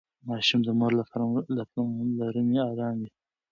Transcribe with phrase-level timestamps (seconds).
[0.27, 0.91] ماشوم د مور
[1.57, 3.09] له پاملرنې ارام وي.